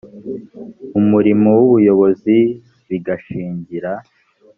umurimo 0.99 1.49
w 1.57 1.59
ubuyobozi 1.67 2.37
bigashingira 2.87 3.91